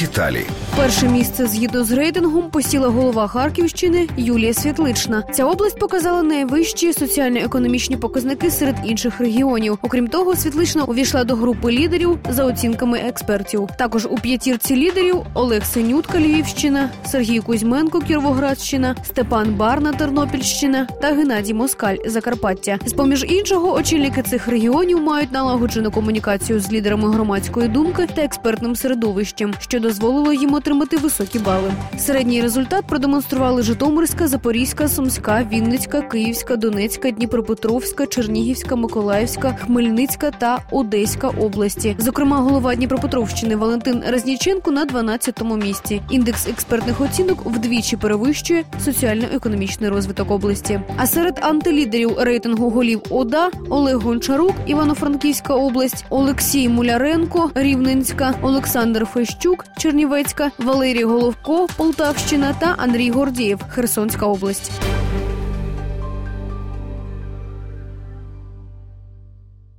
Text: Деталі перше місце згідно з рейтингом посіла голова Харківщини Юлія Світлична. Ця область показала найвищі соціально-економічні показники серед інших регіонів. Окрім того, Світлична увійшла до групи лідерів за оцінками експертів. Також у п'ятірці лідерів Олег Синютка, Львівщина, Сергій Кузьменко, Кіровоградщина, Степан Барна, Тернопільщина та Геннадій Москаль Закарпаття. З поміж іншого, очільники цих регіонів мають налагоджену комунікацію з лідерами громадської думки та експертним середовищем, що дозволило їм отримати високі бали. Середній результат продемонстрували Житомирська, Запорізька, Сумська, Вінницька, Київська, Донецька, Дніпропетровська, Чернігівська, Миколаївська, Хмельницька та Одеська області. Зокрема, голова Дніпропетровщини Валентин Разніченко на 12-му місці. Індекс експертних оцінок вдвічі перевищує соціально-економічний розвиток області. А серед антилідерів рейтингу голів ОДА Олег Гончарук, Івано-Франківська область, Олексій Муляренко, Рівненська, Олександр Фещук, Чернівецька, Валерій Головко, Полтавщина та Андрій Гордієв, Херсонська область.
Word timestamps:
Деталі 0.00 0.46
перше 0.76 1.08
місце 1.08 1.46
згідно 1.46 1.84
з 1.84 1.92
рейтингом 1.92 2.50
посіла 2.50 2.88
голова 2.88 3.28
Харківщини 3.28 4.08
Юлія 4.16 4.54
Світлична. 4.54 5.22
Ця 5.32 5.44
область 5.44 5.78
показала 5.78 6.22
найвищі 6.22 6.92
соціально-економічні 6.92 7.96
показники 7.96 8.50
серед 8.50 8.76
інших 8.84 9.20
регіонів. 9.20 9.78
Окрім 9.82 10.08
того, 10.08 10.36
Світлична 10.36 10.84
увійшла 10.84 11.24
до 11.24 11.34
групи 11.34 11.72
лідерів 11.72 12.18
за 12.30 12.44
оцінками 12.44 12.98
експертів. 12.98 13.68
Також 13.78 14.06
у 14.06 14.14
п'ятірці 14.14 14.76
лідерів 14.76 15.16
Олег 15.34 15.64
Синютка, 15.64 16.18
Львівщина, 16.18 16.90
Сергій 17.06 17.40
Кузьменко, 17.40 18.00
Кіровоградщина, 18.00 18.96
Степан 19.04 19.54
Барна, 19.54 19.92
Тернопільщина 19.92 20.88
та 21.02 21.08
Геннадій 21.08 21.54
Москаль 21.54 21.96
Закарпаття. 22.06 22.78
З 22.86 22.92
поміж 22.92 23.24
іншого, 23.28 23.74
очільники 23.74 24.22
цих 24.22 24.48
регіонів 24.48 25.00
мають 25.02 25.32
налагоджену 25.32 25.90
комунікацію 25.90 26.60
з 26.60 26.72
лідерами 26.72 27.10
громадської 27.12 27.68
думки 27.68 28.08
та 28.14 28.22
експертним 28.22 28.76
середовищем, 28.76 29.54
що 29.60 29.80
дозволило 29.80 30.32
їм 30.32 30.54
отримати 30.66 30.96
високі 30.96 31.38
бали. 31.38 31.72
Середній 31.98 32.42
результат 32.42 32.86
продемонстрували 32.86 33.62
Житомирська, 33.62 34.28
Запорізька, 34.28 34.88
Сумська, 34.88 35.46
Вінницька, 35.52 36.02
Київська, 36.02 36.56
Донецька, 36.56 37.10
Дніпропетровська, 37.10 38.06
Чернігівська, 38.06 38.76
Миколаївська, 38.76 39.52
Хмельницька 39.52 40.30
та 40.30 40.58
Одеська 40.70 41.28
області. 41.28 41.96
Зокрема, 41.98 42.36
голова 42.36 42.74
Дніпропетровщини 42.74 43.56
Валентин 43.56 44.02
Разніченко 44.08 44.70
на 44.70 44.86
12-му 44.86 45.56
місці. 45.56 46.02
Індекс 46.10 46.48
експертних 46.48 47.00
оцінок 47.00 47.46
вдвічі 47.46 47.96
перевищує 47.96 48.64
соціально-економічний 48.84 49.90
розвиток 49.90 50.30
області. 50.30 50.80
А 50.96 51.06
серед 51.06 51.38
антилідерів 51.42 52.18
рейтингу 52.18 52.70
голів 52.70 53.02
ОДА 53.10 53.50
Олег 53.68 53.96
Гончарук, 53.96 54.54
Івано-Франківська 54.66 55.54
область, 55.54 56.04
Олексій 56.10 56.68
Муляренко, 56.68 57.50
Рівненська, 57.54 58.34
Олександр 58.42 59.06
Фещук, 59.06 59.64
Чернівецька, 59.78 60.50
Валерій 60.58 61.04
Головко, 61.04 61.66
Полтавщина 61.76 62.54
та 62.60 62.74
Андрій 62.78 63.10
Гордієв, 63.10 63.60
Херсонська 63.68 64.26
область. 64.26 64.70